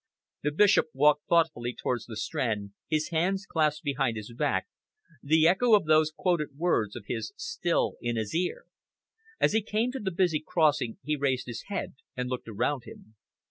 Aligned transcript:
The 0.41 0.51
Bishop 0.51 0.87
walked 0.95 1.27
thoughtfully 1.27 1.75
towards 1.75 2.07
the 2.07 2.17
Strand, 2.17 2.71
his 2.89 3.09
hands 3.09 3.45
clasped 3.45 3.83
behind 3.83 4.17
his 4.17 4.33
back, 4.33 4.65
the 5.21 5.47
echo 5.47 5.75
of 5.75 5.85
those 5.85 6.09
quoted 6.09 6.57
words 6.57 6.95
of 6.95 7.05
his 7.05 7.31
still 7.37 7.97
in 8.01 8.15
his 8.15 8.33
ear. 8.33 8.63
As 9.39 9.53
he 9.53 9.61
came 9.61 9.91
to 9.91 9.99
the 9.99 10.09
busy 10.09 10.43
crossing, 10.43 10.97
he 11.03 11.15
raised 11.15 11.45
his 11.45 11.65
head 11.67 11.93
and 12.17 12.29
looked 12.29 12.47
around 12.47 12.85
him. 12.85 13.13